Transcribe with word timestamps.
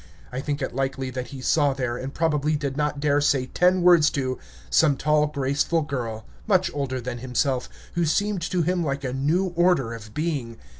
I 0.31 0.41
think 0.41 0.63
it 0.63 0.73
likely 0.73 1.11
that 1.11 1.27
he 1.27 1.41
saw 1.41 1.73
there, 1.75 1.95
and 1.95 2.11
probably 2.11 2.55
did 2.55 2.75
not 2.75 2.99
dare 2.99 3.21
say 3.21 3.45
ten 3.45 3.83
words 3.83 4.09
to, 4.09 4.39
some 4.71 4.97
tall, 4.97 5.27
graceful 5.27 5.83
girl, 5.83 6.25
much 6.47 6.71
older 6.73 6.99
than 6.99 7.19
himself, 7.19 7.69
who 7.93 8.05
seemed 8.05 8.41
to 8.49 8.63
him 8.63 8.83
like 8.83 9.03
a 9.03 9.13
new 9.13 9.49
order 9.55 9.93
of 9.93 10.15
being. 10.15 10.57